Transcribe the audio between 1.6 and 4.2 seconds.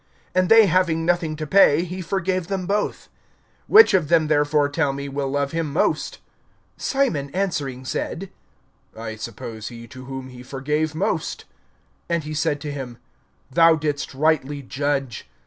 he forgave them both. Which of